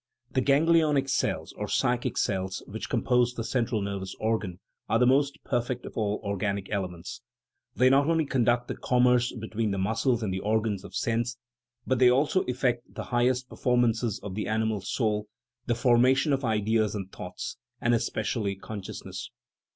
The 0.31 0.41
ganglionic 0.41 1.07
cells, 1.07 1.53
or 1.53 1.67
"psychic 1.67 2.17
cells," 2.17 2.63
which 2.65 2.89
compose 2.89 3.35
the 3.35 3.43
central 3.43 3.83
nervous 3.83 4.15
organ, 4.19 4.59
are 4.89 4.97
the 4.97 5.05
most 5.05 5.37
perfect 5.43 5.85
of 5.85 5.95
all 5.95 6.19
organic 6.23 6.71
elements; 6.71 7.21
they 7.75 7.87
not 7.87 8.07
only 8.07 8.25
conduct 8.25 8.67
the 8.67 8.75
commerce 8.75 9.31
between 9.31 9.69
the 9.69 9.77
muscles 9.77 10.23
and 10.23 10.33
the 10.33 10.39
organs 10.39 10.83
of 10.83 10.95
sense, 10.95 11.37
but 11.85 11.99
they 11.99 12.09
also 12.09 12.41
effect 12.47 12.95
the 12.95 13.03
highest 13.13 13.47
performances 13.47 14.19
of 14.23 14.33
the 14.33 14.47
animal 14.47 14.81
soul, 14.81 15.27
the 15.67 15.75
formation 15.75 16.33
of 16.33 16.43
ideas 16.43 16.95
and 16.95 17.11
thoughts, 17.11 17.57
and 17.79 17.93
especially 17.93 18.55
consciousness. 18.55 19.29